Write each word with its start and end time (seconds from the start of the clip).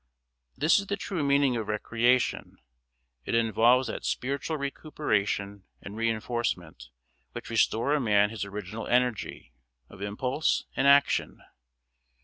This 0.57 0.79
is 0.79 0.87
the 0.87 0.97
true 0.97 1.23
meaning 1.23 1.55
of 1.55 1.67
recreation; 1.67 2.57
it 3.23 3.35
involves 3.35 3.85
that 3.85 4.03
spiritual 4.03 4.57
recuperation 4.57 5.65
and 5.79 5.95
reinforcement 5.95 6.89
which 7.33 7.51
restore 7.51 7.93
a 7.93 7.99
man 8.01 8.31
his 8.31 8.43
original 8.43 8.87
energy 8.87 9.53
of 9.89 10.01
impulse 10.01 10.65
and 10.75 10.87
action. 10.87 11.43